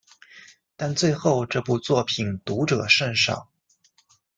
[0.75, 3.51] 但最后这部作品读者甚少。